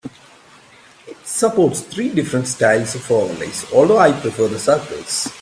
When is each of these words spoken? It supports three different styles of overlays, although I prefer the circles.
It 1.05 1.17
supports 1.27 1.81
three 1.81 2.09
different 2.09 2.47
styles 2.47 2.95
of 2.95 3.11
overlays, 3.11 3.71
although 3.71 3.99
I 3.99 4.11
prefer 4.19 4.47
the 4.47 4.57
circles. 4.57 5.31